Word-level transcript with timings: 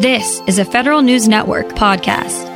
This 0.00 0.40
is 0.46 0.60
a 0.60 0.64
Federal 0.64 1.02
News 1.02 1.26
Network 1.26 1.70
podcast. 1.70 2.46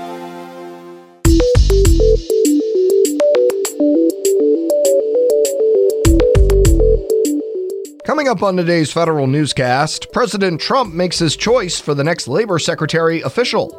Coming 8.05 8.29
up 8.29 8.45
on 8.45 8.57
today's 8.57 8.93
Federal 8.93 9.27
Newscast, 9.27 10.13
President 10.13 10.61
Trump 10.61 10.95
makes 10.95 11.19
his 11.19 11.35
choice 11.35 11.81
for 11.81 11.95
the 11.95 12.05
next 12.05 12.29
Labor 12.29 12.61
Secretary 12.61 13.23
official. 13.23 13.73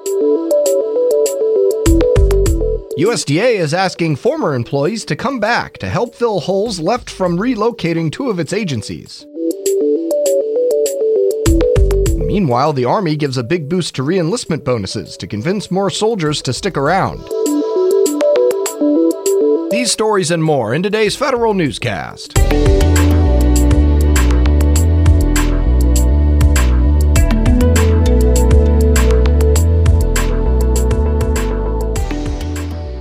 USDA 3.00 3.56
is 3.56 3.74
asking 3.74 4.18
former 4.18 4.56
employees 4.56 5.06
to 5.06 5.16
come 5.16 5.40
back 5.40 5.78
to 5.78 5.88
help 5.88 6.16
fill 6.16 6.42
holes 6.42 6.82
left 6.82 7.10
from 7.10 7.38
relocating 7.38 8.12
two 8.12 8.30
of 8.30 8.40
its 8.40 8.52
agencies. 8.52 9.26
Meanwhile, 12.34 12.74
the 12.74 12.86
Army 12.86 13.16
gives 13.16 13.38
a 13.38 13.44
big 13.44 13.70
boost 13.70 13.94
to 13.94 14.02
reenlistment 14.02 14.64
bonuses 14.64 15.16
to 15.18 15.28
convince 15.28 15.70
more 15.70 15.92
soldiers 15.92 16.42
to 16.42 16.52
stick 16.52 16.76
around. 16.76 17.20
These 19.70 19.92
stories 19.92 20.32
and 20.32 20.44
more 20.44 20.74
in 20.74 20.82
today's 20.82 21.16
Federal 21.16 21.54
Newscast. 21.54 22.34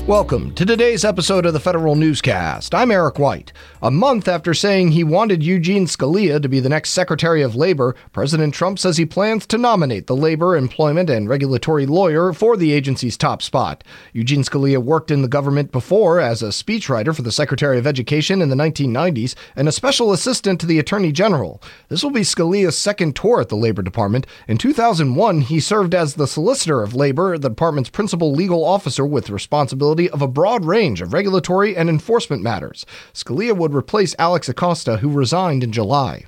Welcome 0.09 0.53
to 0.57 0.67
today's 0.67 1.05
episode 1.05 1.47
of 1.47 1.53
the 1.53 1.61
Federal 1.61 1.95
Newscast. 1.95 2.75
I'm 2.75 2.91
Eric 2.91 3.21
White. 3.21 3.53
A 3.81 3.91
month 3.91 4.27
after 4.27 4.53
saying 4.53 4.91
he 4.91 5.05
wanted 5.05 5.45
Eugene 5.45 5.87
Scalia 5.87 6.43
to 6.43 6.49
be 6.49 6.59
the 6.59 6.69
next 6.69 6.91
Secretary 6.91 7.41
of 7.41 7.55
Labor, 7.55 7.95
President 8.13 8.53
Trump 8.53 8.81
says 8.81 8.97
he 8.97 9.07
plans 9.07 9.47
to 9.47 9.59
nominate 9.59 10.09
the 10.09 10.17
labor, 10.17 10.57
employment, 10.57 11.09
and 11.09 11.29
regulatory 11.29 11.87
lawyer 11.87 12.33
for 12.33 12.57
the 12.57 12.73
agency's 12.73 13.17
top 13.17 13.43
spot. 13.43 13.85
Eugene 14.13 14.43
Scalia 14.43 14.83
worked 14.83 15.13
in 15.13 15.23
the 15.23 15.29
government 15.29 15.71
before 15.71 16.21
as 16.21 16.43
a 16.43 16.49
speechwriter 16.49 17.15
for 17.15 17.23
the 17.23 17.31
Secretary 17.31 17.79
of 17.79 17.87
Education 17.87 18.43
in 18.43 18.49
the 18.49 18.57
1990s 18.57 19.37
and 19.55 19.69
a 19.69 19.73
special 19.73 20.11
assistant 20.11 20.61
to 20.61 20.67
the 20.67 20.81
Attorney 20.81 21.13
General. 21.13 21.63
This 21.89 22.03
will 22.03 22.11
be 22.11 22.23
Scalia's 22.23 22.77
second 22.77 23.15
tour 23.15 23.41
at 23.41 23.51
the 23.51 23.57
Labor 23.57 23.83
Department. 23.83 24.27
In 24.49 24.59
2001, 24.59 25.43
he 25.43 25.61
served 25.61 25.95
as 25.95 26.15
the 26.15 26.27
Solicitor 26.27 26.83
of 26.83 26.97
Labor, 26.97 27.39
the 27.39 27.49
department's 27.49 27.91
principal 27.91 28.33
legal 28.33 28.65
officer 28.65 29.07
with 29.07 29.31
responsibility 29.31 29.93
of 30.11 30.23
a 30.23 30.29
broad 30.29 30.65
range 30.65 31.01
of 31.01 31.13
regulatory 31.13 31.77
and 31.77 31.89
enforcement 31.89 32.43
matters. 32.43 32.87
Scalia 33.13 33.57
would 33.57 33.75
replace 33.75 34.15
Alex 34.19 34.49
Acosta, 34.49 34.99
who 34.99 35.11
resigned 35.11 35.63
in 35.63 35.73
July. 35.73 36.25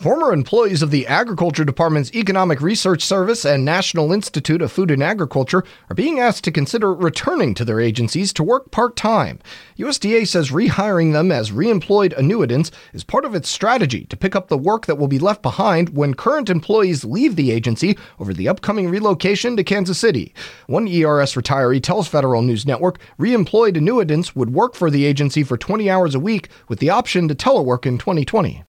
Former 0.00 0.32
employees 0.32 0.80
of 0.80 0.90
the 0.90 1.06
Agriculture 1.06 1.62
Department's 1.62 2.14
Economic 2.14 2.62
Research 2.62 3.02
Service 3.02 3.44
and 3.44 3.66
National 3.66 4.14
Institute 4.14 4.62
of 4.62 4.72
Food 4.72 4.90
and 4.90 5.02
Agriculture 5.02 5.62
are 5.90 5.94
being 5.94 6.18
asked 6.18 6.42
to 6.44 6.50
consider 6.50 6.94
returning 6.94 7.52
to 7.52 7.66
their 7.66 7.80
agencies 7.80 8.32
to 8.32 8.42
work 8.42 8.70
part 8.70 8.96
time. 8.96 9.40
USDA 9.78 10.26
says 10.26 10.52
rehiring 10.52 11.12
them 11.12 11.30
as 11.30 11.50
reemployed 11.50 12.16
annuitants 12.18 12.70
is 12.94 13.04
part 13.04 13.26
of 13.26 13.34
its 13.34 13.50
strategy 13.50 14.06
to 14.06 14.16
pick 14.16 14.34
up 14.34 14.48
the 14.48 14.56
work 14.56 14.86
that 14.86 14.96
will 14.96 15.06
be 15.06 15.18
left 15.18 15.42
behind 15.42 15.90
when 15.90 16.14
current 16.14 16.48
employees 16.48 17.04
leave 17.04 17.36
the 17.36 17.50
agency 17.50 17.98
over 18.18 18.32
the 18.32 18.48
upcoming 18.48 18.88
relocation 18.88 19.54
to 19.54 19.62
Kansas 19.62 19.98
City. 19.98 20.34
One 20.66 20.88
ERS 20.88 21.34
retiree 21.34 21.82
tells 21.82 22.08
Federal 22.08 22.40
News 22.40 22.64
Network 22.64 22.98
reemployed 23.18 23.76
annuitants 23.76 24.34
would 24.34 24.54
work 24.54 24.74
for 24.74 24.90
the 24.90 25.04
agency 25.04 25.42
for 25.42 25.58
20 25.58 25.90
hours 25.90 26.14
a 26.14 26.20
week 26.20 26.48
with 26.68 26.78
the 26.78 26.88
option 26.88 27.28
to 27.28 27.34
telework 27.34 27.84
in 27.84 27.98
2020. 27.98 28.64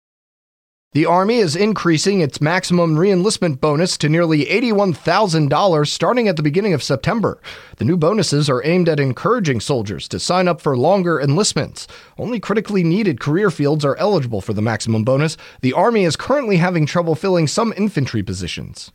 The 0.93 1.05
Army 1.05 1.37
is 1.37 1.55
increasing 1.55 2.19
its 2.19 2.41
maximum 2.41 2.97
reenlistment 2.97 3.61
bonus 3.61 3.97
to 3.99 4.09
nearly 4.09 4.43
$81,000 4.47 5.87
starting 5.87 6.27
at 6.27 6.35
the 6.35 6.43
beginning 6.43 6.73
of 6.73 6.83
September. 6.83 7.39
The 7.77 7.85
new 7.85 7.95
bonuses 7.95 8.49
are 8.49 8.61
aimed 8.65 8.89
at 8.89 8.99
encouraging 8.99 9.61
soldiers 9.61 10.09
to 10.09 10.19
sign 10.19 10.49
up 10.49 10.59
for 10.59 10.75
longer 10.75 11.17
enlistments. 11.17 11.87
Only 12.17 12.41
critically 12.41 12.83
needed 12.83 13.21
career 13.21 13.49
fields 13.49 13.85
are 13.85 13.95
eligible 13.95 14.41
for 14.41 14.51
the 14.51 14.61
maximum 14.61 15.05
bonus. 15.05 15.37
The 15.61 15.71
Army 15.71 16.03
is 16.03 16.17
currently 16.17 16.57
having 16.57 16.85
trouble 16.85 17.15
filling 17.15 17.47
some 17.47 17.73
infantry 17.77 18.21
positions. 18.21 18.91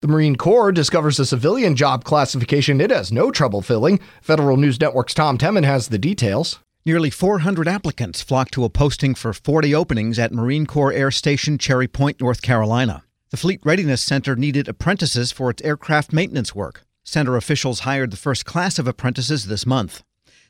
The 0.00 0.08
Marine 0.08 0.36
Corps 0.36 0.72
discovers 0.72 1.20
a 1.20 1.26
civilian 1.26 1.76
job 1.76 2.04
classification 2.04 2.80
it 2.80 2.90
has 2.90 3.12
no 3.12 3.30
trouble 3.30 3.60
filling. 3.60 4.00
Federal 4.22 4.56
News 4.56 4.80
Network's 4.80 5.12
Tom 5.12 5.36
Temin 5.36 5.64
has 5.64 5.88
the 5.88 5.98
details. 5.98 6.60
Nearly 6.86 7.08
400 7.08 7.66
applicants 7.66 8.20
flocked 8.20 8.52
to 8.52 8.64
a 8.64 8.68
posting 8.68 9.14
for 9.14 9.32
40 9.32 9.74
openings 9.74 10.18
at 10.18 10.34
Marine 10.34 10.66
Corps 10.66 10.92
Air 10.92 11.10
Station 11.10 11.56
Cherry 11.56 11.88
Point, 11.88 12.20
North 12.20 12.42
Carolina. 12.42 13.04
The 13.30 13.38
Fleet 13.38 13.58
Readiness 13.64 14.02
Center 14.02 14.36
needed 14.36 14.68
apprentices 14.68 15.32
for 15.32 15.48
its 15.48 15.62
aircraft 15.62 16.12
maintenance 16.12 16.54
work. 16.54 16.84
Center 17.02 17.38
officials 17.38 17.80
hired 17.80 18.10
the 18.10 18.18
first 18.18 18.44
class 18.44 18.78
of 18.78 18.86
apprentices 18.86 19.46
this 19.46 19.64
month. 19.64 20.02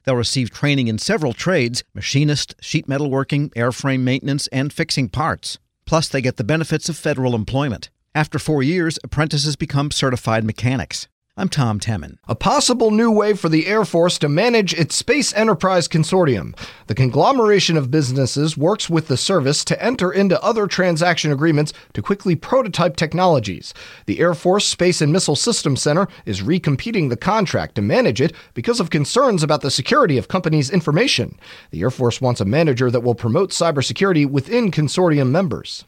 They'll 0.02 0.16
receive 0.16 0.50
training 0.50 0.88
in 0.88 0.98
several 0.98 1.34
trades 1.34 1.84
machinist, 1.94 2.56
sheet 2.60 2.88
metal 2.88 3.12
working, 3.12 3.50
airframe 3.50 4.00
maintenance, 4.00 4.48
and 4.48 4.72
fixing 4.72 5.10
parts. 5.10 5.60
Plus, 5.86 6.08
they 6.08 6.20
get 6.20 6.36
the 6.36 6.42
benefits 6.42 6.88
of 6.88 6.96
federal 6.96 7.36
employment. 7.36 7.90
After 8.12 8.40
four 8.40 8.60
years, 8.64 8.98
apprentices 9.04 9.54
become 9.54 9.92
certified 9.92 10.42
mechanics. 10.42 11.06
I'm 11.36 11.48
Tom 11.48 11.80
Temin. 11.80 12.18
A 12.28 12.36
possible 12.36 12.92
new 12.92 13.10
way 13.10 13.34
for 13.34 13.48
the 13.48 13.66
Air 13.66 13.84
Force 13.84 14.20
to 14.20 14.28
manage 14.28 14.72
its 14.72 14.94
Space 14.94 15.34
Enterprise 15.34 15.88
Consortium. 15.88 16.56
The 16.86 16.94
conglomeration 16.94 17.76
of 17.76 17.90
businesses 17.90 18.56
works 18.56 18.88
with 18.88 19.08
the 19.08 19.16
service 19.16 19.64
to 19.64 19.82
enter 19.82 20.12
into 20.12 20.40
other 20.44 20.68
transaction 20.68 21.32
agreements 21.32 21.72
to 21.94 22.02
quickly 22.02 22.36
prototype 22.36 22.94
technologies. 22.94 23.74
The 24.06 24.20
Air 24.20 24.34
Force 24.34 24.64
Space 24.64 25.00
and 25.00 25.12
Missile 25.12 25.34
Systems 25.34 25.82
Center 25.82 26.06
is 26.24 26.42
recompeting 26.42 27.08
the 27.08 27.16
contract 27.16 27.74
to 27.74 27.82
manage 27.82 28.20
it 28.20 28.32
because 28.54 28.78
of 28.78 28.90
concerns 28.90 29.42
about 29.42 29.62
the 29.62 29.72
security 29.72 30.16
of 30.16 30.28
companies' 30.28 30.70
information. 30.70 31.36
The 31.72 31.80
Air 31.80 31.90
Force 31.90 32.20
wants 32.20 32.40
a 32.40 32.44
manager 32.44 32.92
that 32.92 33.02
will 33.02 33.16
promote 33.16 33.50
cybersecurity 33.50 34.24
within 34.24 34.70
consortium 34.70 35.30
members. 35.30 35.84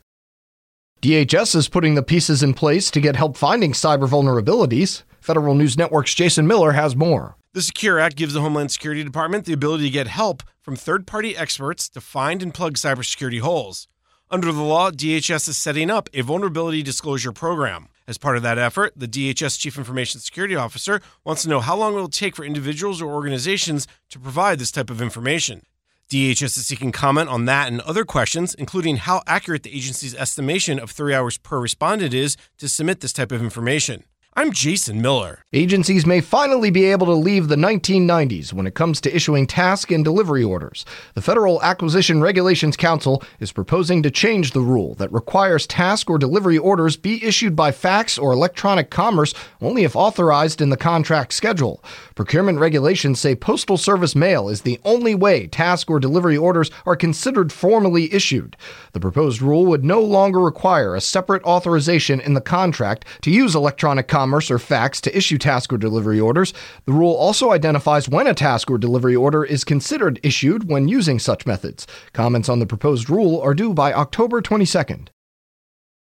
DHS 1.02 1.54
is 1.54 1.68
putting 1.68 1.94
the 1.94 2.02
pieces 2.02 2.42
in 2.42 2.52
place 2.52 2.90
to 2.90 3.00
get 3.00 3.14
help 3.14 3.36
finding 3.36 3.72
cyber 3.72 4.08
vulnerabilities. 4.08 5.04
Federal 5.26 5.56
News 5.56 5.76
Network's 5.76 6.14
Jason 6.14 6.46
Miller 6.46 6.70
has 6.70 6.94
more. 6.94 7.34
The 7.52 7.60
Secure 7.60 7.98
Act 7.98 8.14
gives 8.14 8.32
the 8.32 8.40
Homeland 8.40 8.70
Security 8.70 9.02
Department 9.02 9.44
the 9.44 9.52
ability 9.52 9.82
to 9.82 9.90
get 9.90 10.06
help 10.06 10.44
from 10.62 10.76
third 10.76 11.04
party 11.04 11.36
experts 11.36 11.88
to 11.88 12.00
find 12.00 12.44
and 12.44 12.54
plug 12.54 12.74
cybersecurity 12.74 13.40
holes. 13.40 13.88
Under 14.30 14.52
the 14.52 14.62
law, 14.62 14.92
DHS 14.92 15.48
is 15.48 15.56
setting 15.56 15.90
up 15.90 16.08
a 16.14 16.20
vulnerability 16.20 16.80
disclosure 16.80 17.32
program. 17.32 17.88
As 18.06 18.18
part 18.18 18.36
of 18.36 18.44
that 18.44 18.56
effort, 18.56 18.92
the 18.94 19.08
DHS 19.08 19.58
Chief 19.58 19.76
Information 19.76 20.20
Security 20.20 20.54
Officer 20.54 21.00
wants 21.24 21.42
to 21.42 21.48
know 21.48 21.58
how 21.58 21.74
long 21.74 21.94
it 21.94 21.96
will 22.00 22.08
take 22.08 22.36
for 22.36 22.44
individuals 22.44 23.02
or 23.02 23.12
organizations 23.12 23.88
to 24.10 24.20
provide 24.20 24.60
this 24.60 24.70
type 24.70 24.90
of 24.90 25.02
information. 25.02 25.62
DHS 26.08 26.56
is 26.56 26.68
seeking 26.68 26.92
comment 26.92 27.28
on 27.28 27.46
that 27.46 27.66
and 27.66 27.80
other 27.80 28.04
questions, 28.04 28.54
including 28.54 28.98
how 28.98 29.22
accurate 29.26 29.64
the 29.64 29.74
agency's 29.74 30.14
estimation 30.14 30.78
of 30.78 30.92
three 30.92 31.14
hours 31.14 31.36
per 31.36 31.58
respondent 31.58 32.14
is 32.14 32.36
to 32.58 32.68
submit 32.68 33.00
this 33.00 33.12
type 33.12 33.32
of 33.32 33.42
information. 33.42 34.04
I'm 34.38 34.52
Jason 34.52 35.00
Miller. 35.00 35.42
Agencies 35.54 36.04
may 36.04 36.20
finally 36.20 36.68
be 36.68 36.84
able 36.84 37.06
to 37.06 37.14
leave 37.14 37.48
the 37.48 37.56
1990s 37.56 38.52
when 38.52 38.66
it 38.66 38.74
comes 38.74 39.00
to 39.00 39.16
issuing 39.16 39.46
task 39.46 39.90
and 39.90 40.04
delivery 40.04 40.44
orders. 40.44 40.84
The 41.14 41.22
Federal 41.22 41.62
Acquisition 41.62 42.20
Regulations 42.20 42.76
Council 42.76 43.22
is 43.40 43.50
proposing 43.50 44.02
to 44.02 44.10
change 44.10 44.50
the 44.50 44.60
rule 44.60 44.94
that 44.96 45.10
requires 45.10 45.66
task 45.66 46.10
or 46.10 46.18
delivery 46.18 46.58
orders 46.58 46.98
be 46.98 47.24
issued 47.24 47.56
by 47.56 47.72
fax 47.72 48.18
or 48.18 48.32
electronic 48.32 48.90
commerce 48.90 49.32
only 49.62 49.84
if 49.84 49.96
authorized 49.96 50.60
in 50.60 50.68
the 50.68 50.76
contract 50.76 51.32
schedule. 51.32 51.82
Procurement 52.14 52.58
regulations 52.58 53.18
say 53.18 53.34
Postal 53.34 53.78
Service 53.78 54.14
mail 54.14 54.50
is 54.50 54.60
the 54.60 54.78
only 54.84 55.14
way 55.14 55.46
task 55.46 55.90
or 55.90 55.98
delivery 55.98 56.36
orders 56.36 56.70
are 56.84 56.94
considered 56.94 57.50
formally 57.50 58.12
issued. 58.12 58.54
The 58.92 59.00
proposed 59.00 59.40
rule 59.40 59.64
would 59.64 59.82
no 59.82 60.02
longer 60.02 60.40
require 60.40 60.94
a 60.94 61.00
separate 61.00 61.42
authorization 61.44 62.20
in 62.20 62.34
the 62.34 62.42
contract 62.42 63.06
to 63.22 63.30
use 63.30 63.54
electronic 63.54 64.08
commerce 64.08 64.25
commerce 64.26 64.50
or 64.50 64.58
fax 64.58 65.00
to 65.00 65.16
issue 65.16 65.38
task 65.38 65.72
or 65.72 65.78
delivery 65.78 66.18
orders. 66.18 66.52
The 66.84 66.92
rule 66.92 67.14
also 67.14 67.52
identifies 67.52 68.08
when 68.08 68.26
a 68.26 68.34
task 68.34 68.68
or 68.68 68.76
delivery 68.76 69.14
order 69.14 69.44
is 69.44 69.62
considered 69.62 70.18
issued 70.24 70.68
when 70.68 70.88
using 70.88 71.20
such 71.20 71.46
methods. 71.46 71.86
Comments 72.12 72.48
on 72.48 72.58
the 72.58 72.66
proposed 72.66 73.08
rule 73.08 73.40
are 73.40 73.54
due 73.54 73.72
by 73.72 73.92
October 73.92 74.42
22nd. 74.42 75.10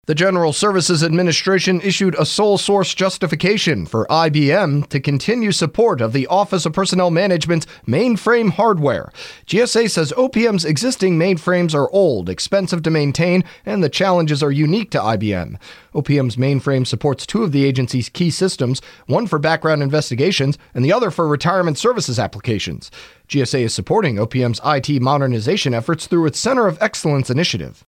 The 0.05 0.13
General 0.13 0.51
Services 0.51 1.01
Administration 1.01 1.79
issued 1.79 2.13
a 2.15 2.25
sole 2.25 2.57
source 2.57 2.94
justification 2.94 3.85
for 3.85 4.05
IBM 4.07 4.89
to 4.89 5.00
continue 5.00 5.53
support 5.53 6.01
of 6.01 6.11
the 6.11 6.27
Office 6.27 6.65
of 6.65 6.73
Personnel 6.73 7.09
Management's 7.09 7.67
mainframe 7.88 8.50
hardware. 8.50 9.13
GSA 9.47 9.89
says 9.89 10.11
OPM's 10.17 10.65
existing 10.65 11.17
mainframes 11.17 11.73
are 11.73 11.89
old, 11.91 12.27
expensive 12.27 12.83
to 12.83 12.89
maintain, 12.89 13.45
and 13.65 13.81
the 13.81 13.88
challenges 13.88 14.44
are 14.44 14.51
unique 14.51 14.91
to 14.91 15.00
IBM. 15.00 15.57
OPM's 15.95 16.35
mainframe 16.35 16.85
supports 16.85 17.25
two 17.25 17.44
of 17.44 17.53
the 17.53 17.63
agency's 17.63 18.09
key 18.09 18.29
systems, 18.29 18.81
one 19.07 19.25
for 19.25 19.39
background 19.39 19.81
investigations 19.81 20.57
and 20.73 20.83
the 20.83 20.91
other 20.91 21.11
for 21.11 21.29
retirement 21.29 21.77
services 21.77 22.19
applications. 22.19 22.91
GSA 23.29 23.61
is 23.61 23.73
supporting 23.73 24.17
OPM's 24.17 24.59
IT 24.65 25.01
modernization 25.01 25.73
efforts 25.73 26.07
through 26.07 26.25
its 26.25 26.39
Center 26.39 26.67
of 26.67 26.77
Excellence 26.81 27.29
initiative. 27.29 27.85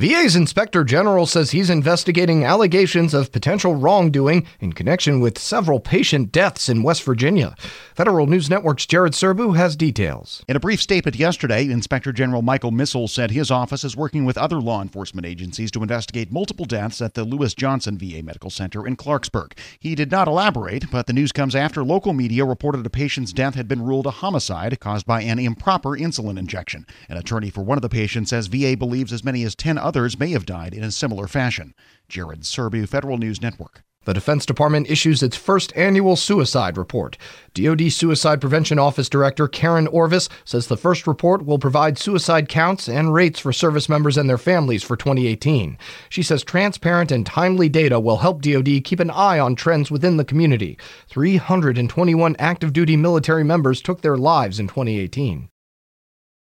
VA's 0.00 0.34
inspector 0.34 0.82
general 0.82 1.26
says 1.26 1.50
he's 1.50 1.68
investigating 1.68 2.42
allegations 2.42 3.12
of 3.12 3.30
potential 3.32 3.74
wrongdoing 3.74 4.46
in 4.58 4.72
connection 4.72 5.20
with 5.20 5.38
several 5.38 5.78
patient 5.78 6.32
deaths 6.32 6.70
in 6.70 6.82
West 6.82 7.02
Virginia. 7.02 7.54
Federal 7.94 8.26
News 8.26 8.48
Network's 8.48 8.86
Jared 8.86 9.12
Serbu 9.12 9.58
has 9.58 9.76
details. 9.76 10.42
In 10.48 10.56
a 10.56 10.60
brief 10.60 10.80
statement 10.80 11.16
yesterday, 11.16 11.68
Inspector 11.70 12.10
General 12.12 12.40
Michael 12.40 12.70
Missal 12.70 13.08
said 13.08 13.30
his 13.30 13.50
office 13.50 13.84
is 13.84 13.94
working 13.94 14.24
with 14.24 14.38
other 14.38 14.58
law 14.58 14.80
enforcement 14.80 15.26
agencies 15.26 15.70
to 15.72 15.82
investigate 15.82 16.32
multiple 16.32 16.64
deaths 16.64 17.02
at 17.02 17.12
the 17.12 17.24
Louis 17.24 17.52
Johnson 17.52 17.98
VA 17.98 18.22
Medical 18.22 18.48
Center 18.48 18.86
in 18.86 18.96
Clarksburg. 18.96 19.52
He 19.78 19.94
did 19.94 20.10
not 20.10 20.28
elaborate, 20.28 20.90
but 20.90 21.08
the 21.08 21.12
news 21.12 21.30
comes 21.30 21.54
after 21.54 21.84
local 21.84 22.14
media 22.14 22.46
reported 22.46 22.86
a 22.86 22.88
patient's 22.88 23.34
death 23.34 23.54
had 23.54 23.68
been 23.68 23.82
ruled 23.82 24.06
a 24.06 24.12
homicide 24.12 24.80
caused 24.80 25.04
by 25.04 25.20
an 25.20 25.38
improper 25.38 25.90
insulin 25.90 26.38
injection. 26.38 26.86
An 27.10 27.18
attorney 27.18 27.50
for 27.50 27.60
one 27.60 27.76
of 27.76 27.82
the 27.82 27.90
patients 27.90 28.30
says 28.30 28.46
VA 28.46 28.78
believes 28.78 29.12
as 29.12 29.22
many 29.22 29.44
as 29.44 29.54
10 29.54 29.76
others 29.76 29.89
others 29.90 30.20
may 30.20 30.30
have 30.30 30.46
died 30.46 30.72
in 30.72 30.84
a 30.84 30.90
similar 30.92 31.26
fashion. 31.26 31.74
Jared 32.08 32.42
Serbu, 32.42 32.88
Federal 32.88 33.18
News 33.18 33.42
Network. 33.42 33.82
The 34.04 34.14
Defense 34.14 34.46
Department 34.46 34.88
issues 34.88 35.20
its 35.20 35.36
first 35.36 35.76
annual 35.76 36.14
suicide 36.14 36.76
report. 36.76 37.18
DoD 37.54 37.90
Suicide 37.90 38.40
Prevention 38.40 38.78
Office 38.78 39.08
Director 39.08 39.48
Karen 39.48 39.88
Orvis 39.88 40.28
says 40.44 40.68
the 40.68 40.76
first 40.76 41.08
report 41.08 41.44
will 41.44 41.58
provide 41.58 41.98
suicide 41.98 42.48
counts 42.48 42.88
and 42.88 43.12
rates 43.12 43.40
for 43.40 43.52
service 43.52 43.88
members 43.88 44.16
and 44.16 44.30
their 44.30 44.38
families 44.38 44.84
for 44.84 44.94
2018. 44.94 45.76
She 46.08 46.22
says 46.22 46.44
transparent 46.44 47.10
and 47.10 47.26
timely 47.26 47.68
data 47.68 47.98
will 47.98 48.18
help 48.18 48.42
DoD 48.42 48.84
keep 48.84 49.00
an 49.00 49.10
eye 49.10 49.40
on 49.40 49.56
trends 49.56 49.90
within 49.90 50.18
the 50.18 50.24
community. 50.24 50.78
321 51.08 52.36
active 52.38 52.72
duty 52.72 52.96
military 52.96 53.42
members 53.42 53.82
took 53.82 54.02
their 54.02 54.16
lives 54.16 54.60
in 54.60 54.68
2018. 54.68 55.48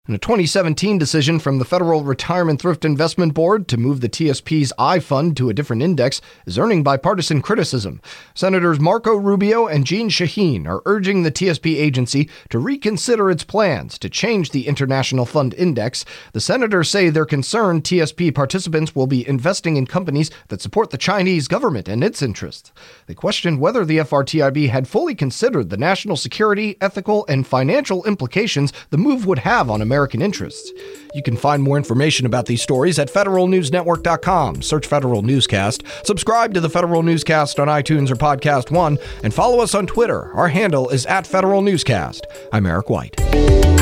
In 0.09 0.15
a 0.15 0.17
2017 0.17 0.97
decision 0.97 1.37
from 1.37 1.59
the 1.59 1.65
Federal 1.65 2.03
Retirement 2.03 2.59
Thrift 2.59 2.83
Investment 2.83 3.35
Board 3.35 3.67
to 3.67 3.77
move 3.77 4.01
the 4.01 4.09
TSP's 4.09 4.73
I 4.79 4.97
fund 4.97 5.37
to 5.37 5.51
a 5.51 5.53
different 5.53 5.83
index 5.83 6.19
is 6.47 6.57
earning 6.57 6.81
bipartisan 6.81 7.43
criticism. 7.43 8.01
Senators 8.33 8.79
Marco 8.79 9.13
Rubio 9.13 9.67
and 9.67 9.85
Jeanne 9.85 10.09
Shaheen 10.09 10.65
are 10.65 10.81
urging 10.87 11.21
the 11.21 11.31
TSP 11.31 11.75
agency 11.75 12.27
to 12.49 12.57
reconsider 12.57 13.29
its 13.29 13.43
plans 13.43 13.99
to 13.99 14.09
change 14.09 14.49
the 14.49 14.67
International 14.67 15.27
Fund 15.27 15.53
Index. 15.53 16.05
The 16.33 16.41
senators 16.41 16.89
say 16.89 17.11
they're 17.11 17.23
concerned 17.23 17.83
TSP 17.83 18.33
participants 18.33 18.95
will 18.95 19.05
be 19.05 19.29
investing 19.29 19.77
in 19.77 19.85
companies 19.85 20.31
that 20.47 20.59
support 20.59 20.89
the 20.89 20.97
Chinese 20.97 21.47
government 21.47 21.87
and 21.87 22.03
its 22.03 22.23
interests. 22.23 22.71
They 23.05 23.13
questioned 23.13 23.59
whether 23.59 23.85
the 23.85 23.99
FRTIB 23.99 24.69
had 24.69 24.87
fully 24.87 25.13
considered 25.13 25.69
the 25.69 25.77
national 25.77 26.17
security, 26.17 26.77
ethical, 26.81 27.27
and 27.29 27.45
financial 27.45 28.03
implications 28.05 28.73
the 28.89 28.97
move 28.97 29.27
would 29.27 29.37
have 29.37 29.69
on 29.69 29.83
American 29.83 29.98
American 29.99 30.21
interests. 30.21 30.71
You 31.13 31.21
can 31.21 31.35
find 31.35 31.61
more 31.61 31.75
information 31.75 32.25
about 32.25 32.45
these 32.45 32.61
stories 32.61 32.97
at 32.99 33.11
federalnewsnetwork.com. 33.11 34.61
Search 34.61 34.87
Federal 34.87 35.23
Newscast. 35.23 35.83
Subscribe 36.05 36.53
to 36.53 36.61
the 36.61 36.69
Federal 36.69 37.03
Newscast 37.03 37.59
on 37.59 37.67
iTunes 37.67 38.09
or 38.09 38.15
Podcast 38.15 38.71
One, 38.71 38.97
and 39.23 39.33
follow 39.33 39.61
us 39.61 39.75
on 39.75 39.87
Twitter. 39.87 40.31
Our 40.33 40.47
handle 40.47 40.87
is 40.87 41.05
at 41.07 41.27
Federal 41.27 41.61
Newscast. 41.61 42.25
I'm 42.53 42.65
Eric 42.65 42.89
White. 42.89 43.78